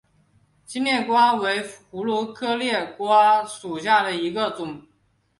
[0.65, 4.81] 新裂瓜为葫芦科裂瓜属下的一个种。